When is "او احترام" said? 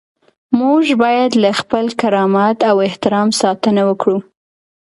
2.69-3.29